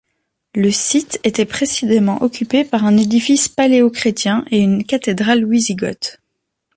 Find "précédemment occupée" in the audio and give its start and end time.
1.45-2.63